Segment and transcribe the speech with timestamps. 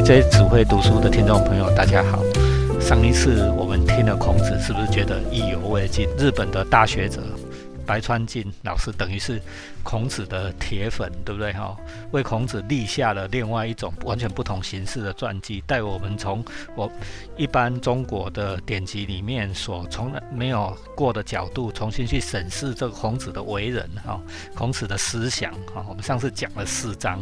[0.00, 2.22] DJ 只会读书的听众朋友，大家好。
[2.80, 6.08] 上一次我们听了孔子，是不是觉得意犹未尽？
[6.16, 7.20] 日本的大学者
[7.84, 9.42] 白川进老师，等于是
[9.82, 11.52] 孔子的铁粉，对不对？
[11.52, 11.76] 哈，
[12.12, 16.44] 为孔子立下了另外一种完全不同形式的传记，带我们从
[16.76, 16.88] 我
[17.36, 24.20] 一般中国的典籍里面所从来没有过的角度，重新去审视这个孔子的为人，哈，
[24.54, 25.84] 孔子的思想，哈。
[25.88, 27.18] 我们上次讲了四章。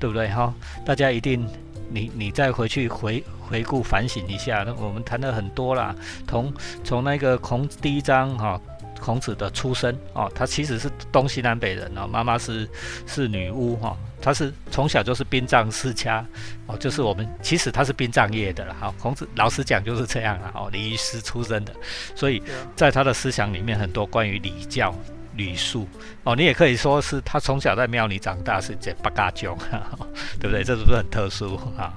[0.00, 0.52] 对不对哈？
[0.84, 1.48] 大家一定，
[1.94, 4.64] 你你再回去回回顾反省一下。
[4.66, 5.94] 那我们谈了很多啦，
[6.26, 8.60] 从从那个孔第一章哈，
[9.00, 12.68] 孔子的出身哦，他其实是东西南北人哦，妈妈是
[13.06, 16.26] 是女巫哈，他是从小就是殡葬世家
[16.66, 18.92] 哦，就是我们其实他是殡葬业的了哈。
[18.98, 21.72] 孔子老实讲就是这样啊，哦，礼仪师出身的，
[22.16, 22.42] 所以
[22.74, 24.92] 在他的思想里面很多关于礼教。
[25.36, 25.86] 吕树
[26.22, 29.56] 哦，你也可以说是他从小在庙里长大，是这八嘎囧，
[30.40, 30.62] 对不对？
[30.64, 31.94] 这是不是很特殊啊？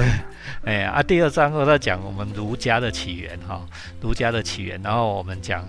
[0.64, 3.64] 哎啊，第二章我在讲我们儒家的起源哈，
[4.00, 5.66] 儒家的起源，然后我们讲。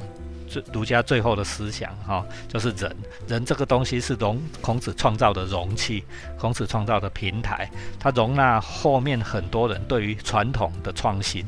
[0.47, 2.95] 最儒家最后的思想，哈，就是人。
[3.27, 6.03] 人这个东西是容孔子创造的容器，
[6.37, 11.43] 孔子创造的平台，它容纳后面很多人对于传统的创新，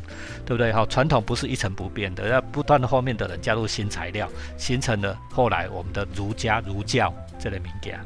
[0.46, 0.74] 对不对？
[0.74, 8.00] 哈，传统不是一成不变的，要不断的后面的人加入新材料，形成了后来我们的儒家、儒教这类名家。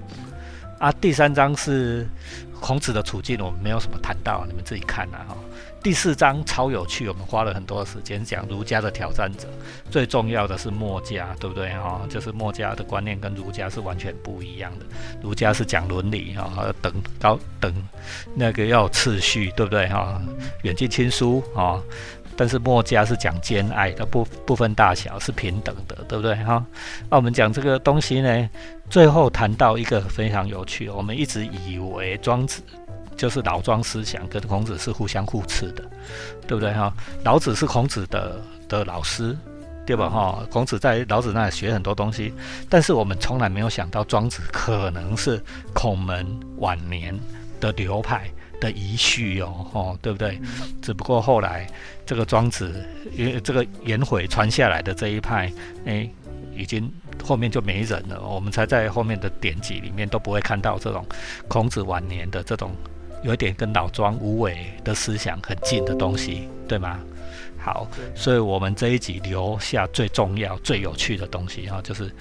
[0.80, 2.08] 啊，第三章是
[2.60, 5.38] 孔子的处境，我们没有什么谈到，你们自己看啊，哈。
[5.84, 9.48] 第四章超有趣，我们花了很多时间讲儒家的挑战者，
[9.90, 12.02] 最重要的是墨家，对不对哈？
[12.08, 14.86] 就是墨家的观念跟儒家是完全不一样的。
[15.24, 17.74] 儒家是讲伦理啊，等高等
[18.36, 20.22] 那个要有次序，对不对哈？
[20.62, 21.82] 远近亲疏啊，
[22.38, 26.64] 但是墨家是讲兼爱的，不不分大小，是平等的，对不对哈？
[27.10, 28.50] 那我们讲这个东西呢，
[28.88, 32.62] 最后谈到一个非常有趣，我们一直以为庄子。
[33.22, 35.84] 就是老庄思想跟孔子是互相互斥的，
[36.48, 36.92] 对不对哈？
[37.24, 39.38] 老子是孔子的的老师，
[39.86, 40.44] 对吧哈？
[40.50, 42.34] 孔子在老子那里学很多东西，
[42.68, 45.40] 但是我们从来没有想到庄子可能是
[45.72, 46.26] 孔门
[46.58, 47.16] 晚年
[47.60, 48.28] 的流派
[48.60, 50.42] 的遗绪哦，哦，对不对？
[50.82, 51.68] 只不过后来
[52.08, 52.84] 这个庄子，
[53.16, 55.54] 因为这个颜回传下来的这一派，
[55.86, 56.10] 哎，
[56.56, 56.92] 已经
[57.24, 61.06] 后面就没人了，我们才在后面的典籍里面都不会看到这种
[61.48, 62.76] 孔子晚年的这种。
[63.24, 67.00] 有点跟老庄无为的思想很近的东西，对吗？
[67.64, 72.12] 好，所以我们这一集留下最重要、最有趣的东西哈，就是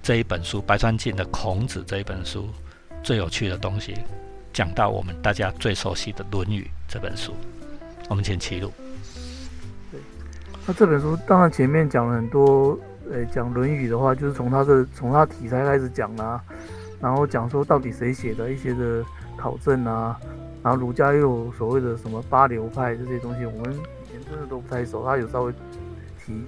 [0.00, 2.48] 这一本书白川静的《孔子》这一本书
[3.02, 3.94] 最有趣的东西，
[4.52, 7.34] 讲到我们大家最熟悉的《论语》这本书。
[8.08, 8.70] 我们请齐鲁。
[9.90, 10.00] 对，
[10.64, 12.78] 那这本书当然前面讲了很多，
[13.10, 16.40] 呃，讲《论语》的话，就是从它的从它题材开始讲啦，
[17.00, 19.04] 然后讲说到底谁写的一些的
[19.36, 20.16] 考证啊。
[20.64, 25.04] 然后儒家又有所谓的什么八流派这些东西，我们以前真的都不太熟。
[25.04, 25.52] 他有稍微
[26.24, 26.42] 提，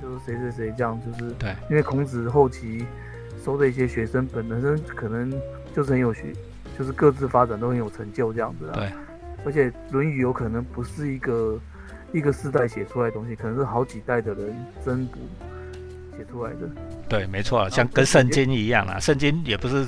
[0.00, 1.52] 就是谁谁谁这样，就是对。
[1.68, 2.86] 因为孔子后期
[3.44, 5.28] 收的一些学生本身可能
[5.74, 6.32] 就是很有学，
[6.78, 8.74] 就是各自发展都很有成就这样子啊。
[8.74, 8.88] 对。
[9.44, 11.58] 而且《论语》有可能不是一个
[12.12, 15.18] 一个世代写出来的东西，可能是好几代的人增补
[16.16, 16.70] 写出来的。
[17.08, 19.84] 对，没错，像跟圣经一样啊，圣经也不是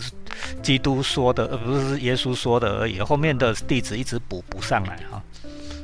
[0.62, 5.22] 基督说的，而不是耶稣说的而已，后面的弟子一直补不上来哈。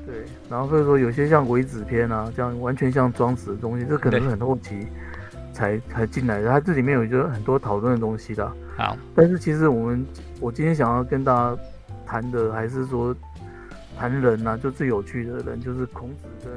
[0.07, 4.87] 对，然后所以说有些像《鬼子篇》啊，这样完全像庄子的东西，这可能是很后期
[5.53, 8.53] 才才进来的，它这里面有一个很多讨论的东西的。
[8.77, 10.07] 好，但是其实我们
[10.41, 11.63] 我今天想要跟大家
[12.07, 13.15] 谈的，还是说
[13.99, 16.51] 谈人呐，就最有趣的人就是孔子跟。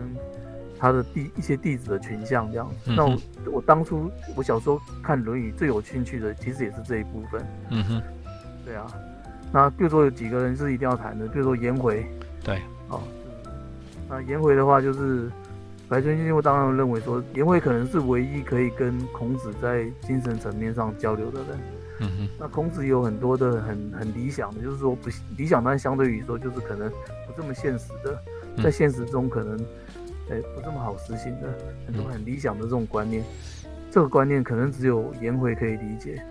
[0.79, 3.17] 他的弟一些弟子的群像这样，那我
[3.53, 7.45] 我当初我小时候看《论语》最有兴趣的，其实也是这一部分。
[7.69, 8.01] 嗯哼，
[8.65, 8.85] 对啊。
[9.51, 12.05] 那比如说有几个人是一定要谈的，比如说颜回。
[12.43, 12.61] 对。
[12.89, 13.01] 哦。
[14.09, 15.31] 那颜回的话，就是
[15.89, 21.59] 白春信我当然认为说，颜回可能是唯一可以跟孔子在精神层面上交流的人。
[22.01, 22.29] 嗯哼。
[22.39, 29.57] 那孔子有很多的很很理想的，就是说不理想，但相对于说就是可能不这么现实的，在现实中可能。
[30.29, 33.23] 哎，不这么好实行的很多很理想的这种观念，
[33.89, 36.21] 这个观念可能只有颜回可以理解，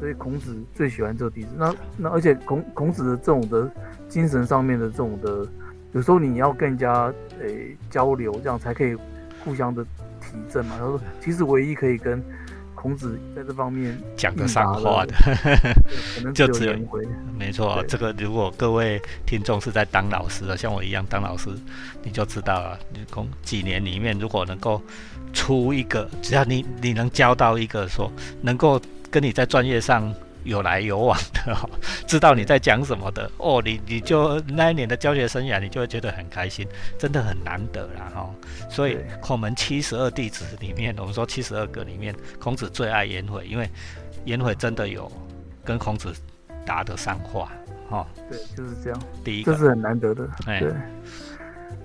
[0.00, 1.48] 所以孔子最喜欢这个弟子。
[1.56, 3.70] 那那而且孔孔子的这种的
[4.08, 5.46] 精神上面的这种的，
[5.92, 8.96] 有时候你要更加诶交流，这样才可以
[9.44, 9.84] 互相的
[10.20, 10.76] 提振嘛。
[10.78, 12.22] 他说，其实唯一可以跟
[12.82, 15.14] 孔子在这方面讲得上话的，
[16.16, 17.06] 可能就只有颜回。
[17.38, 21.48] 没错，这个如果各位听众是在当老师的，像我一样当老师，
[22.02, 22.76] 你就知道了。
[22.92, 24.82] 你工几年里面，如果能够
[25.32, 28.80] 出一个，只要你你能教到一个说能够
[29.12, 30.12] 跟你在专业上
[30.44, 31.56] 有来有往的，
[32.06, 36.66] 知道你在讲什么的哦，你你就那一年的教学生涯，你就会觉得很开心，
[36.98, 38.30] 真的很难得啦哈。
[38.68, 43.68] 所以孔门七十二弟子里面，我们说七十二个里面，孔子最爱颜回，因为
[44.24, 45.10] 颜回真的有
[45.64, 46.12] 跟孔子
[46.66, 47.50] 答得上话
[47.88, 48.06] 哈。
[48.28, 49.00] 对，就是这样。
[49.24, 50.28] 第一个，这是很难得的。
[50.44, 50.72] 对。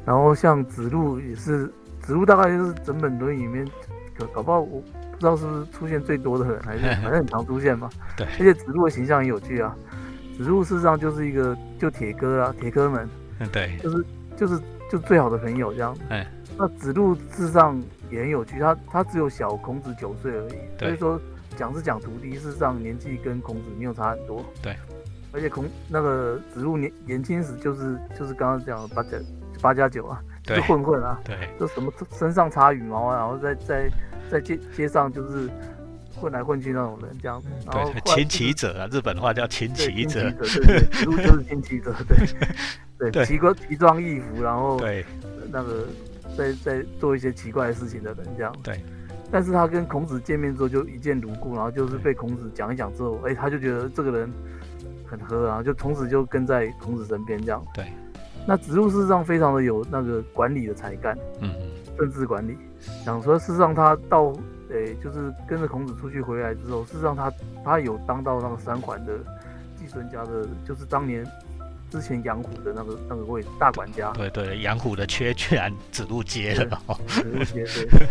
[0.06, 1.72] 然后像子路也是，
[2.02, 3.68] 子路大概就是整本论里面，
[4.18, 4.82] 搞搞不好我
[5.18, 7.90] 不知道是不是出现最多的人，还是 反正很常出现嘛。
[8.16, 8.26] 对。
[8.26, 9.76] 而且子路的形象很有趣啊。
[10.38, 13.10] 子路事实上就是一个就铁哥啊，铁哥们，
[13.40, 14.06] 嗯，对，就是
[14.36, 14.62] 就是
[14.92, 15.98] 就最好的朋友这样。
[16.10, 17.82] 哎，那子路事实上
[18.12, 21.20] 也很有趣，他他只有小孔子九岁而已，所以说
[21.56, 24.46] 讲是讲徒弟，事实上年纪跟孔子没有差很多。
[24.62, 24.76] 对，
[25.32, 29.18] 而且孔那个子路年年轻时就是就是刚刚讲八加
[29.60, 30.22] 八加九啊，
[30.56, 33.90] 就混混啊，对，就什么身上插羽毛啊，然后在在
[34.32, 35.50] 在街街上就是。
[36.20, 37.40] 混来混去那种人这样。
[37.40, 40.48] 子，然后亲骑者啊，日本话叫亲骑者，对，
[40.90, 41.94] 子路就是亲骑者，
[42.98, 45.06] 对，对，奇怪 奇装异服，然后对。
[45.52, 45.86] 那个
[46.36, 48.84] 在在做一些奇怪的事情的人这样，对，
[49.32, 54.34] 但是他跟孔子见面之后就一见如故，然后就是被孔子讲一讲之后，哎，他就觉得这个人
[55.06, 57.86] 很合，然后就从此就跟在孔子身边这样，对，
[58.48, 61.52] 那子路事实上非常的有那个管理的才干，嗯，
[61.98, 62.58] 政治管理，
[63.04, 64.34] 想说事实上他到。
[64.70, 67.32] 诶，就是跟着孔子出去回来之后，事实上他
[67.64, 69.14] 他有当到那个三桓的
[69.78, 71.26] 季孙家的，就是当年
[71.90, 74.12] 之前杨虎的那个那个位大管家。
[74.12, 76.82] 对对，杨虎的缺居然子路接了。
[77.08, 78.08] 子路接对。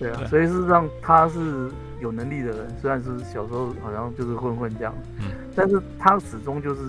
[0.00, 1.70] 对啊，所以事实上他是
[2.00, 6.80] 有能力的人，虽然是小时候好像就是混混这样，嗯，但是他始终就是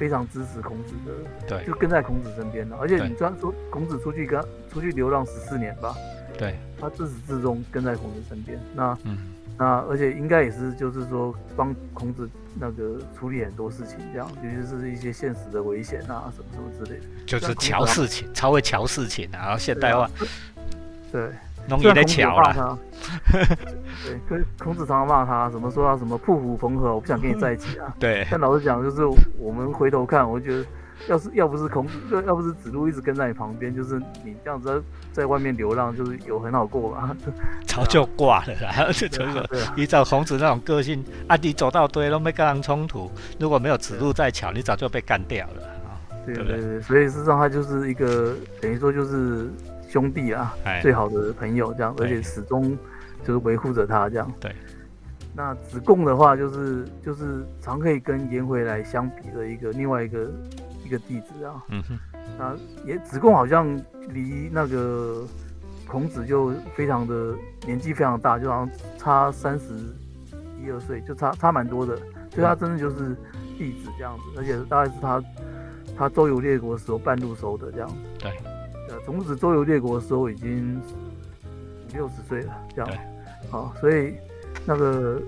[0.00, 1.12] 非常支持孔子的，
[1.46, 2.74] 对，就跟在孔子身边的。
[2.76, 4.42] 而且你知道说孔子出去跟
[4.72, 5.94] 出去流浪十四年吧？
[6.38, 8.58] 对，他自始至终跟在孔子身边。
[8.74, 9.18] 那，嗯，
[9.58, 12.26] 那而且应该也是，就是说帮孔子
[12.58, 17.04] 那个处理很多事情，这样，尤其是一些现实的危险啊，什么什么之类的。
[17.26, 20.10] 就是瞧事情，超会瞧事情啊，然后现代化。
[21.12, 21.28] 对，
[21.70, 22.78] 弄一点巧了。
[24.04, 27.90] 对，跟孔子常常骂他，什么说他什么破釜缝合，我不想跟你在一起啊。
[27.98, 28.26] 对。
[28.30, 29.02] 但老实讲，就是
[29.38, 30.66] 我们回头看，我觉得。
[31.08, 34.84] 要是要不是孔子，要要不是子路一直跟在你旁边，就是你这样子
[35.14, 37.16] 在外面流浪，就是有很好过吧？
[37.66, 38.92] 早就挂了啦。
[38.92, 45.96] 这个依照孔子那种个性，啊，你走到堆都没跟人冲突，如果没有子路在桥，你早就被干掉了啊。
[46.26, 49.50] 对对对，所以事实上他就是一个等于说就是
[49.90, 52.78] 兄弟啊，最好的朋友这样，而且始终
[53.22, 54.32] 就是维护着他这样。
[54.40, 54.54] 对。
[55.34, 60.30] 那子贡的话，就是就是常可以跟颜回来相比的一个另外一个。
[60.82, 61.96] 一个弟子啊，嗯哼，
[62.36, 65.24] 那也子贡好像离那个
[65.86, 67.32] 孔子就非常的
[67.64, 69.66] 年纪非常大，就好像差三十
[70.60, 71.96] 一二岁，就差差蛮多的，
[72.34, 73.14] 所以他真的就是
[73.56, 75.22] 弟子这样子，而且大概是他
[75.96, 77.88] 他周游列国时候半路收的这样。
[78.18, 78.32] 对，
[79.10, 82.90] 呃，孔子周游列国的时候已经五六十岁了，这样，
[83.50, 84.14] 好，所以
[84.64, 85.20] 那个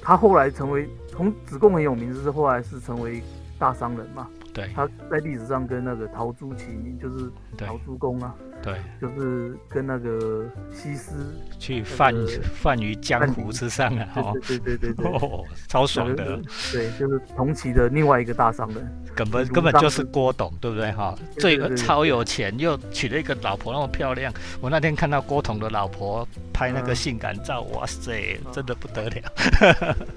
[0.00, 3.22] 他后来成为从子贡很有名，就是后来是成为
[3.58, 4.26] 大商人嘛。
[4.58, 8.34] 对，他在历史上跟那个陶朱齐名，就是陶朱公啊。
[8.60, 11.12] 对，就是跟那个西施
[11.60, 12.12] 去泛
[12.60, 14.08] 泛于江湖之上啊。
[14.16, 16.40] 哦对对对对，哦，超爽的。
[16.72, 18.84] 对，就是同期的另外一个大商人，
[19.14, 21.16] 根本根本就是郭董，对不对哈？
[21.38, 24.32] 这个超有钱，又娶了一个老婆那么漂亮。
[24.60, 29.22] 我那天看到郭董的老婆拍那个性感照，哇塞，真的不得了。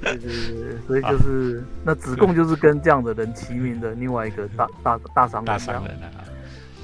[0.01, 5.45] 对对对，所以就是那子贡就是跟这样的人齐名的另外一个大大大商人。
[5.45, 6.23] 大商人啊，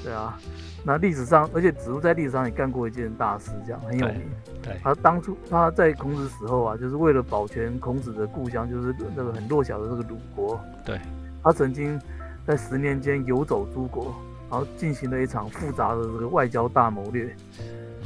[0.04, 0.38] 对啊。
[0.84, 4.22] 那历史上，而且子路在历史上也干过一件大事，这样很有名。
[4.62, 10.58] 对，他当初他在孔子死后啊，就是为了保全孔子的故乡，就是那个很弱小的这个鲁国。
[10.84, 10.98] 对，
[11.42, 12.00] 他曾经
[12.46, 14.14] 在十年间游走诸国，
[14.48, 17.34] 然后进行了一场复杂的这个外交大谋略。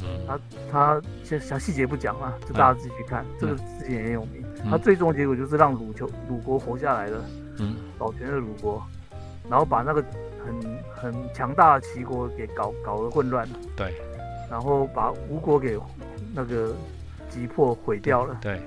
[0.01, 0.39] 嗯，他
[0.71, 3.23] 他先详细节不讲了，就大家自己去看。
[3.39, 4.43] 这个事情也很有名。
[4.69, 7.23] 他最终结果就是让鲁求鲁国活下来了，
[7.59, 8.81] 嗯，保全了鲁国，
[9.49, 10.03] 然后把那个。
[10.45, 13.47] 很很强大的齐国给搞搞得混乱，
[13.77, 13.93] 对，
[14.51, 15.79] 然后把吴国给
[16.35, 16.75] 那个
[17.29, 18.61] 击破毁掉了，对，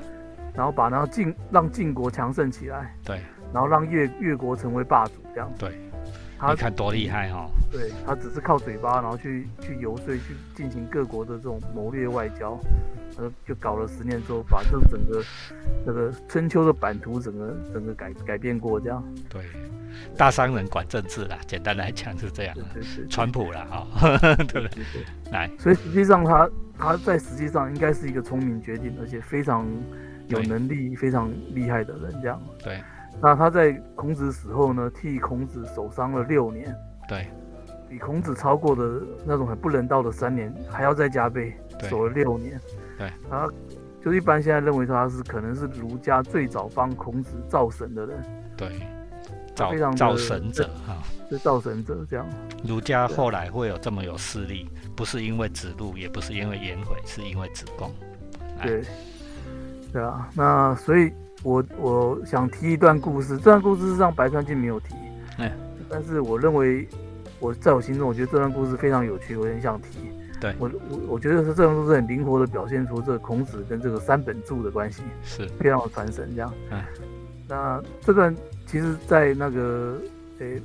[0.54, 3.20] 然后把那个晋让晋国强盛起来，对，
[3.52, 5.78] 然后让越越国成为霸主，这样，对，
[6.50, 12.58] 你看多厉害哈，对他只是靠嘴巴，然后去去游说，去进行各国的这种谋略外交。
[13.18, 15.24] 呃，就搞了十年之后，把这整个
[15.86, 19.02] 那个春秋的版图，整个整个改改变过，这样。
[19.30, 19.42] 对，
[20.18, 22.54] 大商人管政治啦，简单来讲是这样。
[22.74, 23.08] 对对。
[23.08, 24.84] 川普啦，哈， 对不对？
[25.32, 29.66] 来，所以实际上他他在实际上应该是一个聪明决定，而且非常
[30.28, 32.38] 有能力、非常厉害的人，这样。
[32.62, 32.78] 对。
[33.20, 36.74] 那他在孔子死后呢，替孔子守丧了六年，
[37.08, 37.28] 对，
[37.88, 41.54] 比孔子超过的那种很不人道的三年还要再加倍，
[41.88, 42.60] 守了六年。
[42.98, 43.48] 对，他，
[44.04, 48.22] 就一般现在认为他是可能是儒家最早帮孔子造神的人，
[48.56, 48.68] 对，
[49.54, 50.96] 他非常造造神者哈。
[51.28, 52.24] 是造神者这样。
[52.64, 57.90] 儒家后来会有这么有势力，不是因为子路，也不是因为颜回，是因为子贡。
[58.58, 58.82] 哎对，
[59.92, 61.12] 对啊，那所以
[61.42, 64.94] 我我想提一段故事，这段故事是让白川静没有提，
[65.38, 65.50] 嗯，
[65.88, 66.88] 但是我认为
[67.38, 70.10] 我在我心中，我觉得这段故事非常有趣，我很想提。
[70.40, 76.52] 对我我我觉得是这段故事很灵活的表现出这个孔子跟这个三本柱的关系，是，非常的传神这样。
[76.70, 76.82] 嗯，
[77.48, 78.34] 那这段
[78.66, 79.98] 其实，在那个
[80.38, 80.60] 诶。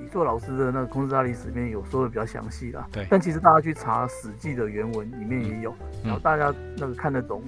[0.00, 7.42] 李硕老师的那个《孔子大历史》里面有说的比较详细啦，对但其实大家去查《史记》的原文里面也有，嗯然后大家那个看得懂，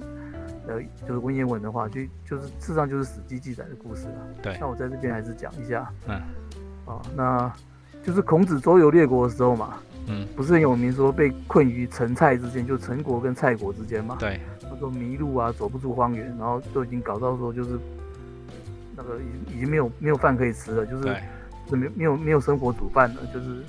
[0.67, 4.27] 呃，就是文言文的话，就就是事实上就是《史记》记载的故事了。
[4.41, 6.21] 对那我在这边还是讲一下，嗯。
[6.85, 7.51] 啊，那
[8.03, 17.79] 就是孔子周游列国的时候嘛，嗯，不是很有名说被困于陈蔡之间，就陈国跟蔡国之间嘛，对，他说迷路啊，走不出荒原，然后都已经搞到说就是
[18.95, 21.23] 那个已经已经没有没有饭可以吃了，就是对，
[21.71, 23.63] 是没有没有没有生活煮饭了，就是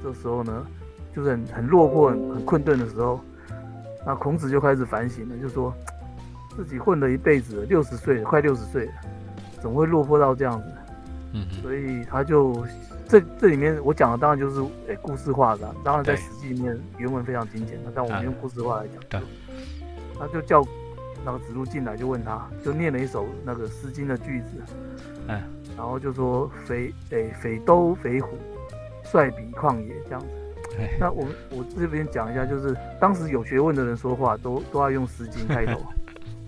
[0.00, 0.64] 这时候呢，
[1.12, 3.18] 就是很很落魄、很很困顿的时候，
[4.06, 5.74] 那孔子就开始反省了，就说
[6.56, 8.92] 自己混了一辈子，六十岁了，快六十岁了，
[9.60, 10.64] 怎么会落魄到这样子？
[11.34, 12.64] 嗯，所以他就
[13.08, 19.22] 这这里面我讲的当然就是诶、故事化的啊、当然在《对史记》里面原文非常精简的，但我们啊用故事化来对讲，
[20.18, 20.62] 他就叫
[21.24, 24.62] 那个子路进来，就问他，就念了一首那个《诗经》的句子，
[25.28, 25.40] 嗯，
[25.76, 28.36] 然后就说匪诶匪兜匪虎，
[29.04, 30.26] 率比旷野这样子。
[30.78, 35.80] 哎那我们我这边讲一下，就是当时有学问的人说话都都要用《诗经》开头，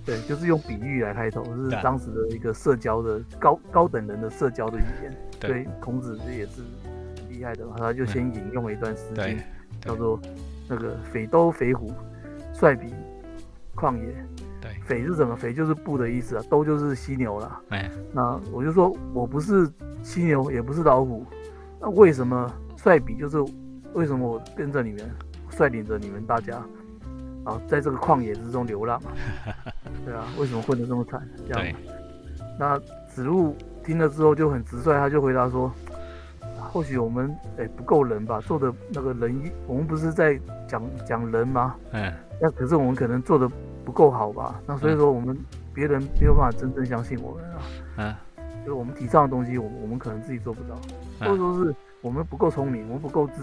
[0.04, 5.16] 对，就是用比喻来开头，是当时的一个社交的高高等人的社交的语言。
[5.40, 6.62] 对孔子这也是
[7.28, 9.24] 厉害的嘛，他就先引用了一段《诗经》，
[9.80, 10.18] 叫做
[10.68, 11.92] 那个匪兜匪虎，
[12.52, 12.94] 率比
[13.74, 14.14] 旷野。
[14.60, 15.36] 对，匪是什么？
[15.36, 17.60] 匪就是布的意思啊，兜就是犀牛啦。
[17.68, 19.70] 哎，那我就说我不是
[20.02, 21.26] 犀牛，也不是老虎，
[21.80, 23.38] 那为什么率比就是
[23.92, 25.10] 为什么我跟着你们，
[25.50, 26.56] 率领着你们大家
[27.44, 29.12] 啊，在这个旷野之中流浪啊？
[30.04, 31.20] 对啊，为什么混得这么惨？
[31.48, 31.74] 这样对，
[32.58, 35.72] 那子路听了之后就很直率，他就回答说
[36.58, 41.76] ：“啊或许我们哎、不够人吧，做的那个仁义，我们不是在讲讲人吗？
[41.92, 43.48] 嗯，那可是我们可能做的
[43.84, 44.60] 不够好吧？
[44.66, 45.38] 那所以说我们
[45.72, 47.58] 别人没有办法真正相信我们啊。
[47.96, 48.14] 嗯，
[48.64, 50.74] 就是我们提倡的东西，我们我们可能自己做不到，
[51.20, 53.42] 嗯或者说是我们不够聪明，我们不够智，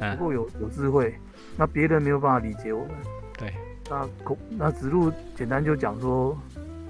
[0.00, 1.14] 嗯不够有有智慧，
[1.56, 2.90] 那别人没有办法理解我们。
[3.38, 3.54] 对，
[3.90, 6.36] 那孔那子路简单就讲说，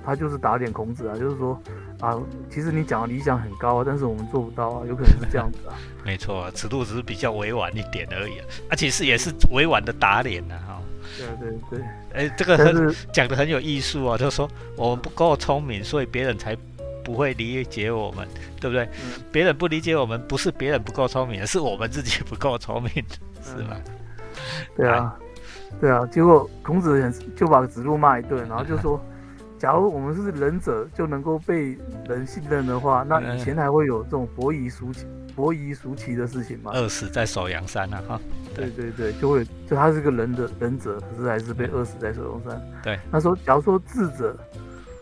[0.05, 1.61] 他就是打脸孔子啊，就是说
[2.00, 2.17] 啊，
[2.50, 5.75] 其实你讲的理想很高啊，但是我们做不到啊，有可能是这样子啊。
[6.05, 10.83] 没错，此路只是比较委婉一点而已啊，而且是也是委婉的打脸啊、哈。
[11.19, 16.57] 对对对，哎，这个很讲的很有艺术啊，就是说我们不够聪明，所以别人才
[17.05, 18.26] 不会理解我们，
[18.61, 18.85] 对不对？
[18.85, 22.93] 嗯别人不理解我们，不是别人不够聪明，是我们自己不够聪明，
[23.43, 23.76] 是吗？
[24.76, 25.17] 对啊，
[25.81, 29.01] 对啊，结果孔子很就把子路骂一顿，然后就说，
[29.59, 31.77] 假如我们是仁者，就能够被
[32.09, 36.73] 人信任的话，那以前还会有这种伯夷叔齐、伯夷叔齐的事情吗？
[36.75, 38.21] 饿死在首阳山啊，哈，
[38.55, 42.63] 对对对，就会就他是个人的仁者，可是还是被饿死在首阳山。
[42.83, 44.37] 对，他说，假如说智者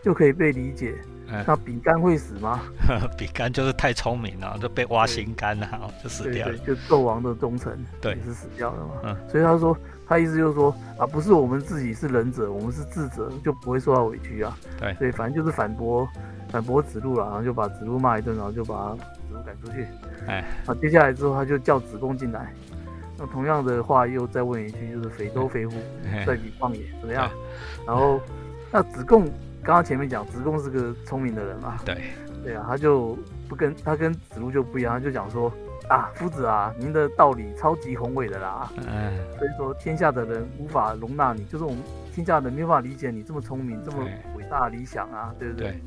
[0.03, 1.14] 就可以被理解，嗯，
[1.45, 2.61] 那饼干会死吗？
[3.17, 6.75] 饼干就是太聪明了，就被挖心肝了，哦就死对掉了对，。
[6.75, 8.93] 就纣王的忠臣，对也是死掉了嘛。
[9.03, 9.75] 嗯所以他说，
[10.07, 14.57] 他意思就是说啊，不是我们自己是仁者，我们是智者，就不会受到委屈啊。
[14.79, 16.07] 对所以反正就是反驳
[16.49, 19.85] 反驳子路了，然后就把子路骂一顿，然后就把子路赶出去。
[20.27, 22.53] 哎，啊，接下来之后他就叫子贡进来，
[23.17, 25.73] 那同样的话又再问一句，就是匪兜匪虎，
[26.11, 27.29] 嘿率比旷野怎么样？
[27.85, 28.21] 然后
[28.71, 29.27] 那子贡
[29.65, 31.97] 刚刚前面讲，子贡是个聪明的人嘛，对，
[32.43, 33.17] 对啊，他就
[33.49, 35.51] 不跟他跟子路就不一样，他就讲说
[35.89, 41.79] 啊，夫子啊，您的道理超级宏伟的啦，嗯，所以说天下的人无法容纳你，就是我们
[42.13, 44.03] 天下的人没有办法理解你这么聪明、这么
[44.37, 45.71] 伟大的理想啊，对不对？
[45.71, 45.81] 对，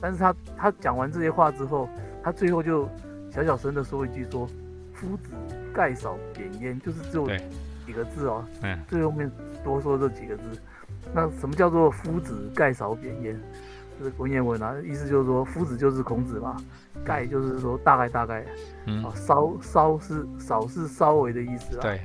[0.00, 1.86] 但是他他讲完这些话之后，
[2.22, 2.88] 他最后就
[3.30, 4.46] 小小声的说一句说
[4.94, 5.34] ：“夫子
[5.74, 7.28] 盖少贬焉”，就是只有
[7.84, 9.30] 几个字哦，嗯，最后面
[9.62, 10.58] 多说这几个字。
[11.14, 13.40] 那什么叫做夫子盖少贬焉？
[13.98, 16.56] 就是文言文啊，意思就是说夫子就是孔子嘛，
[17.04, 18.46] 盖就是说大概大概
[18.86, 19.04] 嗯。
[19.04, 22.00] 啊，，稍稍是少是稍微的意思啊，对，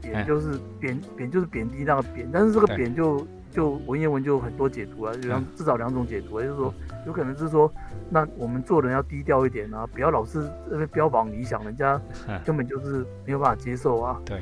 [0.00, 2.76] 贬就是贬贬就是贬低那个贬，但是这个对。
[2.76, 6.74] 贬就就文言文就很多解读啊，有两至少两种解读，也就是说，
[7.06, 7.70] 有可能是说，
[8.08, 12.00] 那我们做人要低调一点啊，不要老是那边标榜理想，人家
[12.46, 14.18] 根本就是没有办法接受啊。
[14.24, 14.40] 对。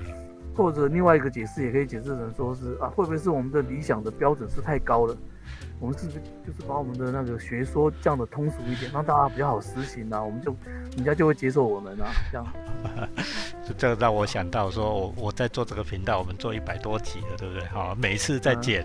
[0.54, 5.16] 或者另外一个解释也可以解释成说是啊，会不会是我们的理想的标准是太高了？
[5.80, 10.22] 我们是不是就是把我们的那个学说降的通俗一点，让大家比较好实行啊？
[10.22, 10.54] 我们就
[10.96, 12.46] 人家就会接受我们啊，这样。
[13.78, 17.66] 这让我想到说，我我在做这个频道，我们做一百多集了，对不对？
[17.68, 18.84] 好，每次在剪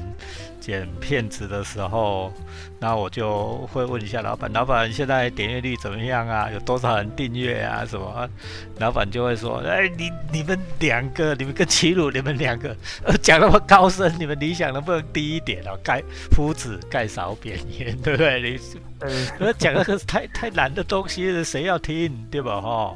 [0.59, 2.31] 剪片子的时候，
[2.79, 6.49] 那我就会问一下老板，老板现在点阅率怎么样啊？
[6.51, 7.85] 有多少人订阅啊？
[7.85, 8.29] 什么？
[8.77, 12.75] 老板就会说，哎，你你们两个，你们跟齐鲁，你们两个
[13.21, 15.75] 讲那么高深，你们理想能不能低一点啊？
[15.83, 18.41] 盖夫子盖少扁言，对不对？
[18.41, 18.59] 你
[19.39, 22.61] 呃讲那个太太难的东西，谁要听，对吧？
[22.61, 22.95] 哈。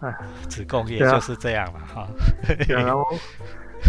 [0.00, 0.14] 哎，
[0.48, 2.08] 子贡也就是这样了哈。
[2.68, 3.04] 然后，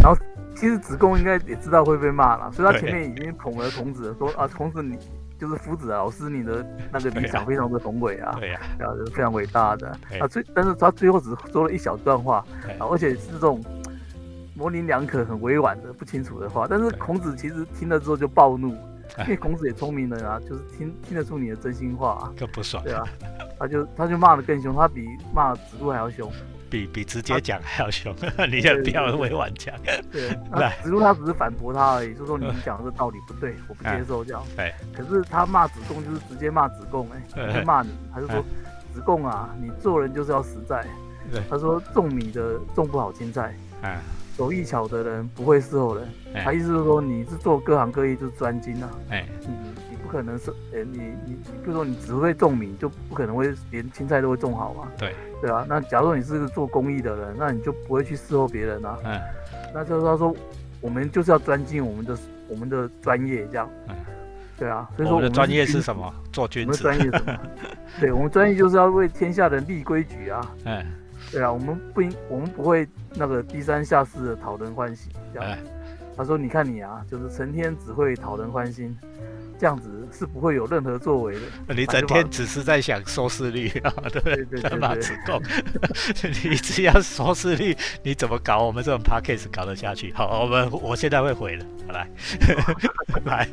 [0.02, 0.16] 然后
[0.54, 4.98] 其实子贡应该也知道会被骂了，所以他前面已经捧了孔子，说啊，孔子你
[5.38, 9.88] 就是夫子啊，老师你的那个理想非常的宏伟啊，对呀，然后是非常伟大的
[10.20, 10.26] 啊。
[10.28, 12.44] 最但是他最后只说了一小段话，
[12.78, 13.62] 而且是这种
[14.54, 16.66] 模棱两可、很委婉的、不清楚的话。
[16.68, 18.76] 但是孔子其实听了之后就暴怒。
[19.18, 23.04] 因为孔子也聪明的啊，就是听听得出你的真心话，更不爽，对啊，
[23.62, 26.28] 他就他就骂的更凶，他比骂子路还要凶，
[26.68, 28.12] 比比直接讲还要凶，
[28.50, 29.72] 你也不要委婉讲。
[30.10, 30.30] 对，
[30.82, 34.42] 子路他只是反驳他而已，就说你讲的道理不对，我不接受这样。
[34.56, 38.44] 对，可是他骂子贡就是直接骂子贡，哎，骂你，他就说
[38.92, 40.84] 子贡啊，你做人就是要实在。
[41.48, 43.54] 他说种米的种不好青菜。
[44.34, 46.08] 手艺巧的人不会伺候人，
[46.42, 49.48] 他意思是说你是做各行各业就是专精啊，哎，你
[49.90, 51.32] 你不可能是，哎，你你
[51.64, 59.18] 比如说你只会种米，就不可能会连青菜都会种好嘛，对对啊，那假如说你是做公益的人，那你就不会去伺候别人啊，嗯，
[59.72, 60.36] 那就是他说
[60.82, 63.96] 我们就是要专精我们的我们的专业这样，嗯，
[64.58, 66.12] 对啊，所以说我们的专业是什么？
[66.30, 66.82] 做君子。
[66.82, 67.38] 专业什么？
[67.98, 70.84] 对我们专业就是要为天下人立规矩啊，嗯。
[71.30, 75.08] 对啊，我们不应，我们不会那个低三下四的讨人欢喜。
[75.32, 75.56] 这样，
[76.14, 78.94] 他说：“你看你啊，就是成天只会讨人欢心，
[79.62, 81.40] 这样子是不会有任何作为的。
[81.72, 84.44] 你整天只是在想收视率啊，对不对？
[84.60, 85.40] 对马子贡，
[86.42, 90.12] 你只要收视率，你怎么搞我们这种 p a c k a g e 搞得下去？
[90.14, 92.10] 好，我们我现在会回了，来，
[93.24, 93.48] 来，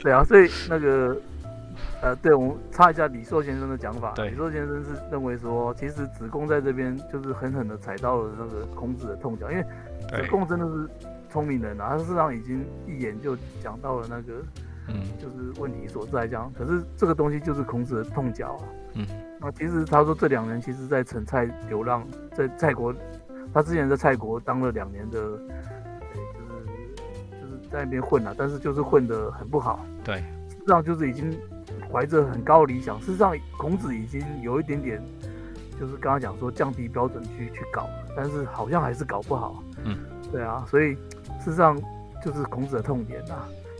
[0.00, 1.20] 对啊，所以那个。”
[2.02, 4.12] 呃，对，我们插一下李硕先生的讲法。
[4.28, 9.62] 李硕先生是认为说，其实子贡在这边就是狠狠的踩到了那个孔子的痛脚，因为
[10.10, 10.88] 子贡真的是
[11.30, 14.32] 聪明人啊，他事实上已经一眼就讲到了那个，
[14.88, 16.52] 嗯，就是问题所在这样。
[16.56, 18.64] 可是这个东西就是孔子的痛脚啊。
[18.94, 19.06] 嗯。
[19.40, 22.94] 那其实他说这两人其实在陈蔡流浪，在蔡国，
[23.52, 26.60] 他之前在蔡国当了两年的，就是
[27.40, 29.84] 就是在那边混了，但是就是混得很不好。
[30.04, 30.16] 对。
[30.48, 31.36] 事实际上就是已经。
[31.90, 35.02] 怀着很高的理想，事实上孔子已经有一点点，
[35.78, 39.62] 就是刚刚讲说降低标准去去搞，但是好像还是搞不好。
[39.84, 39.98] 嗯，
[40.30, 40.94] 对啊，所以
[41.38, 41.78] 事实上
[42.24, 43.34] 就是孔子的痛点呐。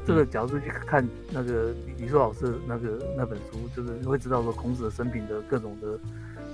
[0.04, 5.98] 这个角度去看那个李硕老师那个那本书，就是会知道说孔子的生平的各种的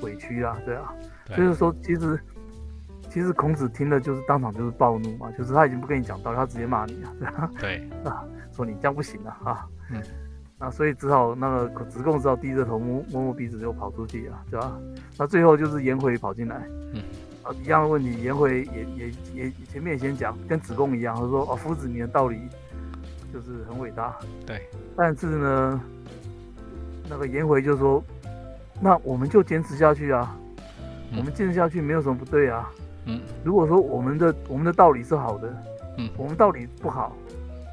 [0.02, 0.94] 委屈啊，对啊。
[1.37, 2.18] 就是说，其实
[3.11, 7.50] 其实孔子听了就是当场就是暴怒嘛，就是他已经不跟你讲道理，他直接骂你啊，对啊。
[7.61, 10.02] 对 啊，说你这样不行啊，啊，嗯。
[10.61, 14.76] 那所以只好那个子贡只好低着头摸摸摸鼻子就跑出去了，对吧？
[15.16, 17.00] 那最后就是颜回跑进来，嗯，
[17.44, 22.40] 啊一样的问题，颜回也也也前面也先讲，跟子贡一样，他说哦夫子你的道理
[23.32, 24.62] 就是很伟大，对，
[24.96, 25.80] 但是呢，
[27.08, 28.02] 那个颜回就说，
[28.80, 30.36] 那我们就坚持下去啊，
[31.16, 32.70] 我们坚持下去没有什么不对啊，
[33.06, 35.52] 嗯，如果说我们的我们的道理是好的，
[35.98, 37.16] 嗯，我们道理不好，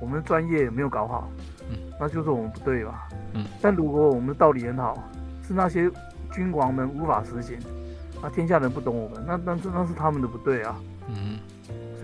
[0.01, 1.29] 我们的专业没有搞好。
[1.69, 1.77] 嗯。
[1.97, 3.07] 那就是我们不对吧？
[3.33, 5.01] 嗯，但如果我们的道理很好，
[5.47, 5.89] 是那些
[6.31, 7.57] 君王们无法实行，
[8.21, 10.75] 那天下人不懂我们，那那是那是他们的不对啊。
[11.07, 11.39] 嗯，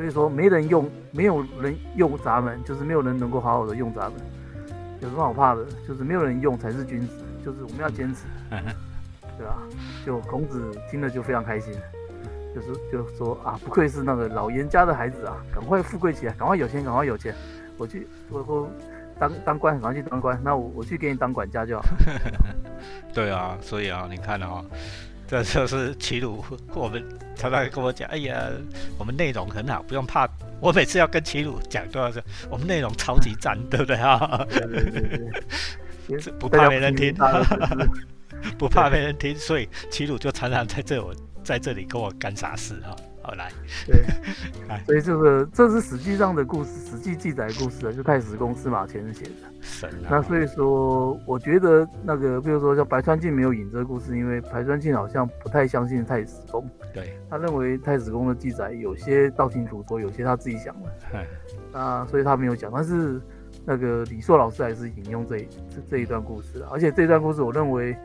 [0.02, 4.20] 所以说没人用，没有人用咱们，就是没有人能够好好的用咱们。
[5.00, 5.64] 有什么好怕的？
[5.88, 8.26] 就是没有人用才是君子，就是我们要坚持，
[9.38, 9.62] 对吧？
[10.04, 11.72] 就孔子听了就非常开心，
[12.56, 17.36] 就是就说啊，不愧是那个老严家的孩子啊，赶快富贵起来，赶快有钱，赶快有钱，
[17.78, 18.68] 我去，我我。
[19.20, 20.42] 当 当官，赶快去当官。
[20.44, 21.84] 那我我去给你当管家就好。
[23.14, 24.66] 对啊，所以啊，你看啊，
[25.32, 26.44] 这就是齐鲁。
[26.74, 27.02] 我们
[27.38, 28.50] 常常跟我讲，哎呀，
[28.98, 30.28] 我们内容很好，不用怕。
[30.60, 34.46] 我每次要跟齐鲁讲，都要说我们内容超级赞，对不对啊？
[36.38, 37.16] 不怕没人听，
[38.58, 41.16] 不怕没人听，所以齐鲁就常常在这我
[41.46, 42.94] 在这里跟我干傻事啊。
[43.36, 43.52] 来。
[43.86, 44.04] 对，
[44.86, 49.32] 所以这个这是史记上的故事，史记记载的故事啊，就太史公司马迁写的。
[49.62, 50.08] 神啊！
[50.10, 56.68] 那所以说，我觉得那个，比如说像白川静没有引这个故事，因为白川静好像不太相信太史公。
[56.94, 61.26] 对，他认为太史公的记载有些道听途说，有些他自己想的。
[61.72, 63.22] 那所以他没有讲，但是
[63.66, 67.96] 那个李硕老师还是引用这这这一段故事，而且这段故事我认为。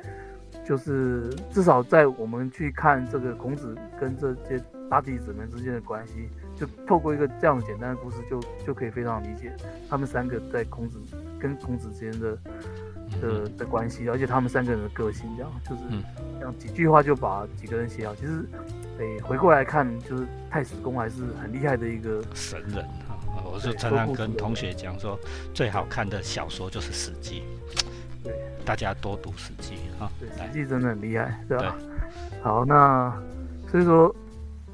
[0.65, 9.55] 就是至少在我们去看这个孔子跟这些大弟子们之间的关系，就透过一个这样简单的故事，就就可以非常理解
[9.89, 10.99] 他们三个在孔子
[11.39, 12.39] 跟孔子之间的
[13.21, 15.83] 的的关系，而且他们三个人的个性，这样就是
[16.39, 18.15] 这样几句话就把几个人写好。
[18.15, 18.45] 其实，
[18.99, 23.19] 诶，回过来看，就是太史公还是很厉害的一个神人啊！
[23.45, 25.19] 我是常常跟同学讲说，
[25.53, 27.43] 最好看的小说就是《史记》。
[28.25, 30.11] 对，大家多读《史记》哈。
[30.19, 31.77] 对，《史记》真的很厉害，对吧？
[32.43, 33.13] 好，那
[33.71, 34.15] 所以说，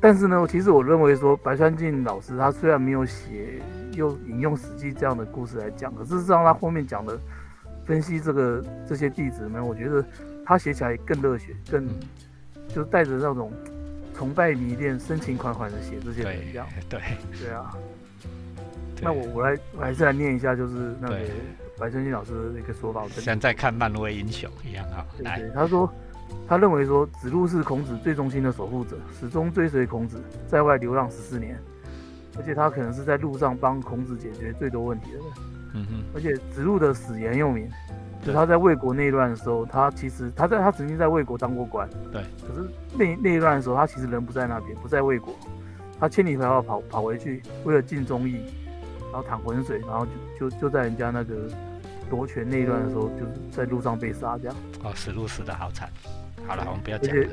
[0.02, 3.62] 但是呢，其实我认为说，白川静老师他虽然没有写，
[3.92, 7.16] 又引用《史记》这样的故事来讲，可是实际上他后面讲的
[7.86, 10.04] 分析这个这些弟子们，我觉得
[10.44, 11.86] 他写起来更热血，更
[12.68, 13.52] 就是带着那种
[14.12, 16.66] 崇拜迷恋、深情款款的写这些人一样。
[16.88, 17.00] 对
[17.40, 17.72] 对啊。
[19.00, 21.18] 那我我来我还是来念一下，就是那个。
[21.78, 25.04] 白川静老师的一个说法，像在看漫威英雄一样啊。
[25.16, 25.90] 对对，他说，
[26.49, 31.59] 他认为说子路是孔子最忠心的守护者，始终追随孔子，在外流浪十四年，
[32.37, 35.27] 而且他可能是在路上帮孔子解决最多问题的人。
[35.75, 36.05] 嗯哼。
[36.14, 37.68] 而且子路的死言又名，
[38.23, 41.88] 就他在魏国内乱的时候，他其实他在他曾经在魏国当过官。
[42.11, 42.23] 对。
[42.47, 42.68] 可是
[42.99, 45.35] 内内乱的时候，他其实人不在那边，不在魏国，
[45.99, 48.37] 他千里迢迢跑跑回去，为了尽忠义，
[49.11, 50.07] 然后淌浑水，然后
[50.38, 51.35] 就就就在人家那个。
[52.11, 54.55] 夺权那一段的时候，就是在路上被杀，这样。
[54.85, 55.88] 哦，死路死的好惨。
[56.46, 57.26] 好了，我们不要讲了。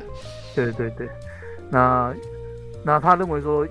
[0.55, 1.09] 对对对，
[1.69, 2.13] 那
[2.83, 3.67] 那他认为说，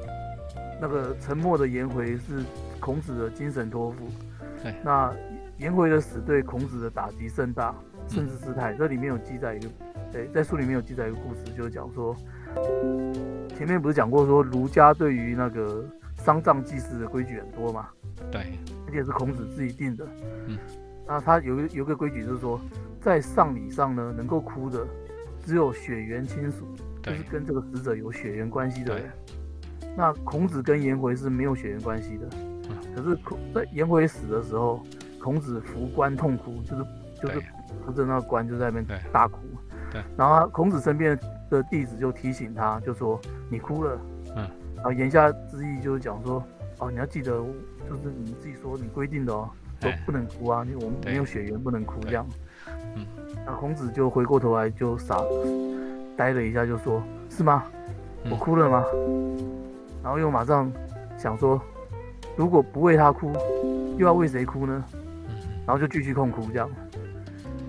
[0.80, 2.42] 那个沉默的颜回是
[2.80, 4.08] 孔子的精神托付。
[4.62, 4.74] 对。
[4.82, 5.12] 那
[5.58, 7.74] 颜回的死对孔子的打击甚大，
[8.08, 8.74] 甚至失态。
[8.74, 9.68] 这里面有记载一个，
[10.12, 12.14] 对，在书里面有记载一个故事，就是讲说，
[13.56, 15.84] 前面不是讲过说儒家对于那个
[16.16, 17.88] 丧葬祭祀的规矩很多嘛？
[18.30, 18.58] 对。
[18.86, 20.06] 而且是孔子自己定的。
[20.46, 20.58] 嗯。
[21.06, 22.60] 那他有一有个规矩，就是说，
[23.00, 24.86] 在丧礼上呢，能够哭的
[25.48, 26.66] 只有血缘亲属，
[27.02, 29.10] 就是跟这个死者有血缘关系的人。
[29.96, 32.28] 那孔子跟颜回是没有血缘关系的，
[32.94, 34.84] 可是孔在颜回死的时候，
[35.18, 36.84] 孔子扶棺痛哭，就是
[37.22, 37.42] 就是
[37.82, 39.38] 扶着那个棺就在那边大哭。
[39.90, 40.02] 对。
[40.18, 43.98] 然后孔子身边的弟子就提醒他，就说你哭了。
[44.36, 44.46] 嗯。
[44.76, 46.44] 然后言下之意就是讲说，
[46.78, 47.30] 哦，你要记得，
[47.88, 49.48] 就是你自己说你规定的哦。
[49.80, 50.64] 说不能哭啊！
[50.64, 52.26] 因为我们没有血缘，不能哭这样。
[52.98, 53.06] 嗯，
[53.46, 55.22] 那孔子就回过头来就傻
[56.16, 57.64] 呆了一下，就说：“是吗？
[58.30, 58.84] 我哭了吗？”
[60.02, 60.70] 然后又马上
[61.16, 61.60] 想说
[62.36, 63.32] ：“如果不为他哭，
[63.96, 64.84] 又要为谁哭呢？”
[65.66, 66.68] 然后就继续痛哭这样。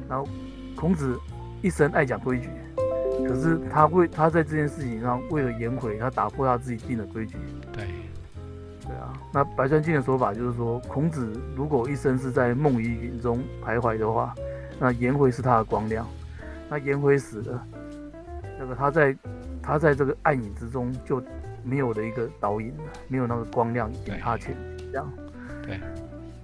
[0.07, 0.27] 然后
[0.75, 1.17] 孔子
[1.61, 2.49] 一生爱讲规矩，
[3.27, 7.37] 可是他为他在这件事情上为了颜回，他打破他自己定的规矩。
[7.71, 7.85] 对。
[8.81, 14.33] 对啊，那白川静的说法就是说，孔子如果一生是在梦与云中徘徊的话，
[14.79, 16.07] 那颜回是他的光亮。
[16.69, 17.67] 那颜回死了，
[18.59, 19.15] 那个他在
[19.61, 21.21] 他在这个暗影之中就
[21.63, 24.55] 没有了一个导引了，没有那个光亮引他前。
[24.91, 25.11] 这样，
[25.63, 25.79] 对，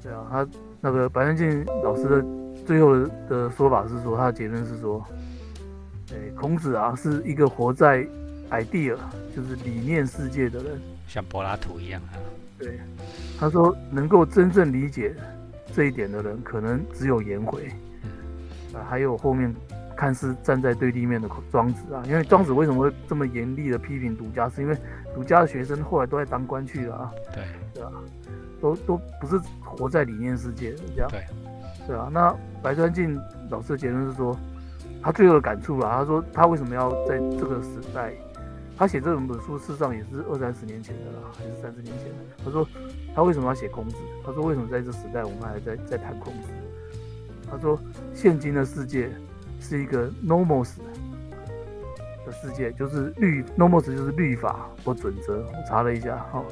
[0.01, 0.47] 对啊，他
[0.81, 2.25] 那个白川静老师的
[2.65, 2.95] 最后
[3.29, 5.03] 的说法是说，他的结论是说，
[6.11, 8.05] 哎，孔子啊是一个活在
[8.49, 8.95] idea，
[9.35, 10.79] 就是理念世界的人。
[11.07, 12.17] 像柏拉图一样啊，
[12.57, 12.79] 对，
[13.39, 15.15] 他说能够真正理解
[15.71, 17.71] 这一点的人，可能只有颜回，
[18.75, 19.53] 啊，还有后面
[19.95, 22.03] 看似站在对立面的庄子啊。
[22.05, 24.77] 因为庄子为什么会这么严厉的批评儒家，是因为
[25.15, 27.91] 儒家的学生后来都在当官去了啊，对，对吧？
[28.61, 31.25] 都都不是活在理念世界的这样，对，
[31.87, 32.09] 对啊。
[32.11, 34.35] 那白川静老师的结论是说，
[35.01, 38.11] 他最后的感触啊，他说他为什么要在这个时代。
[38.77, 42.15] 他写这本书，事实上也是二三十年前的了，还是三十年前的。
[42.43, 42.67] 他说，
[43.15, 43.95] 他为什么要写孔子？
[44.21, 46.49] 他说，为什么在这时代我们还在在谈孔子？
[47.49, 47.79] 他说，
[48.13, 49.09] 现今的世界
[49.59, 50.77] 是一个 nomos
[52.25, 55.37] 的世界，就是律 nomos 就是律法或准则。
[55.37, 56.43] 我查了一下，哈，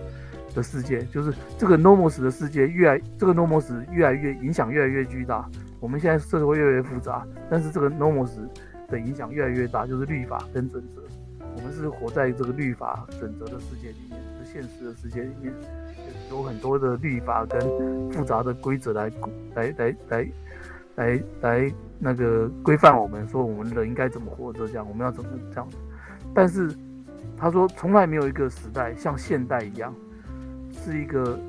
[0.54, 5.50] 的世界就是这个 nomos 的世界越来，这个 nomos 越来越影响越来越巨大。
[5.80, 8.32] 我们现在社会越来越复杂，但是这个 nomos
[8.88, 11.02] 的影响越来越大，就是律法跟准则。
[11.56, 15.54] 我们是活在这个律法准则的世界里面，是现实的世界里面，
[16.32, 17.62] 有很多的律法跟
[18.12, 19.12] 复杂的规则来
[19.54, 20.28] 来来来
[20.96, 25.68] 来来那个规范我们，说我们人应该怎么活着，这样我们要怎么这样。
[26.34, 26.74] 但是
[27.38, 29.94] 他说从来没有一个时代像现代一样，
[30.72, 31.40] 是一个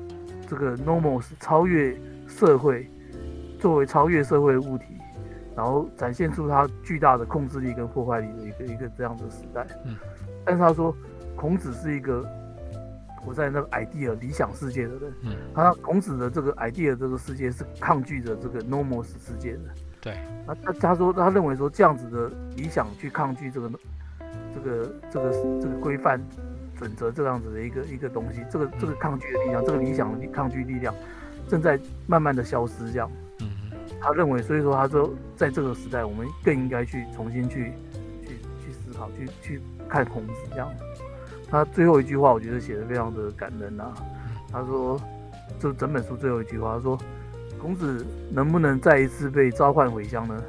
[0.47, 1.95] 这个 normal 是超越
[2.27, 2.89] 社会，
[3.59, 4.85] 作为超越社会的物体，
[5.55, 9.65] 然后展现出它巨大的控制力跟破坏力的一个一个这样的时代。
[9.85, 9.95] 嗯，
[10.43, 10.95] 但是他说
[11.35, 12.23] 孔子是一个
[13.25, 15.13] 活在那个 idea 理想世界的人。
[15.23, 19.63] 嗯，他孔子的这个 idea 这个世界是抗拒着这个 normal 世界的。
[19.99, 23.71] 对，那他他说他认为说这样子的理想去抗拒这个
[24.53, 26.21] 这个这个这个规范
[26.77, 30.93] 准则这样子的一个一个东西，这个这个抗拒的力量，这个理想的抗拒力量
[31.49, 32.91] 正在慢慢的消失。
[32.91, 33.09] 这样，
[33.39, 33.47] 嗯，
[33.99, 37.71] 他认为，所以说他说在这个时代，我们更应该去重新去
[38.21, 40.69] 去去思考，去去看孔子这样。
[41.49, 43.93] 他最后一句话，我觉得写的非常的感人啊。
[44.51, 44.99] 他说，
[45.59, 46.97] 就整本书最后一句话，他说。
[47.57, 50.43] 孔子能不能再一次被召唤回乡呢？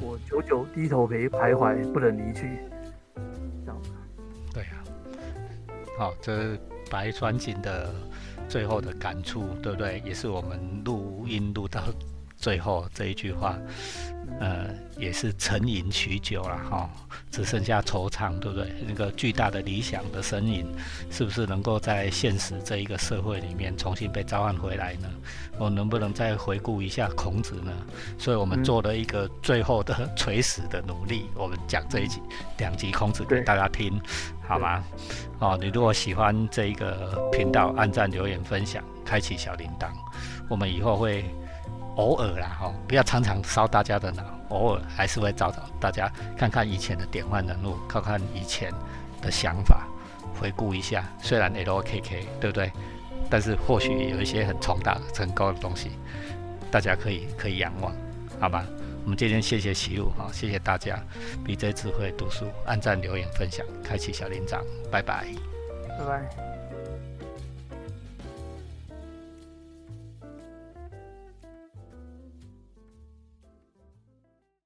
[0.00, 2.58] 我久久低头陪徘徊，不能离去。
[3.64, 3.90] 这样子。
[4.52, 4.82] 对啊。
[5.96, 6.58] 好，这
[6.90, 7.94] 白川锦的
[8.48, 10.02] 最后的感触，对不对？
[10.04, 11.80] 也是我们录音录到
[12.42, 13.56] 最后这一句话。
[14.40, 16.90] 呃，也是沉吟许久了哈，
[17.30, 18.72] 只剩下惆怅，对不对？
[18.88, 20.66] 那个巨大的理想的身影，
[21.10, 25.08] 是不是能够在现实这一个社会里面重新被召唤回来呢？
[25.58, 27.70] 我能不能再回顾一下孔子呢？
[28.18, 32.20] 所以我们做了一个最后的垂死的努力，我们讲这一集
[32.58, 34.00] 两集孔子给大家听，
[34.48, 34.82] 好吗？
[35.40, 39.88] 哦，你如果喜欢这一个频道，按赞、留言、分享、开启小铃铛，
[40.48, 41.24] 我们以后会。
[41.96, 48.72] 偶尔啦，哈，不要常常烧大家的脑，偶尔还是会找找大家看看以前的典范人物，看看以前
[49.20, 49.86] 的想法，
[50.40, 51.04] 回顾一下。
[51.20, 52.72] 虽然 L O K K 对不对？
[53.30, 55.92] 但是或许有一些很重大的、成功的东西，
[56.70, 57.94] 大家可以可以仰望，
[58.38, 58.64] 好吧？
[59.04, 60.98] 我们今天谢谢齐路，哈，谢谢大家
[61.44, 65.26] ，B J 智慧读书，按赞、留言、分享，开启小铃铛，拜拜，
[65.98, 66.61] 拜拜。